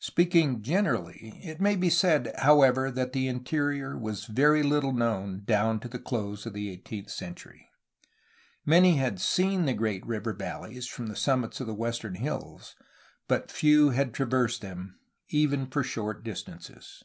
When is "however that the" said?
2.38-3.28